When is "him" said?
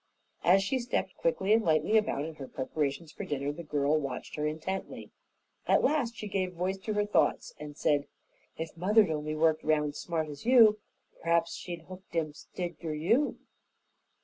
12.15-12.33